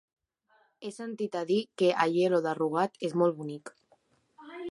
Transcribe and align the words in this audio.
He 0.83 0.89
sentit 0.95 1.37
a 1.41 1.43
dir 1.51 1.59
que 1.81 1.91
Aielo 2.07 2.41
de 2.47 2.55
Rugat 2.61 2.99
és 3.11 3.17
molt 3.23 3.39
bonic. 3.43 3.75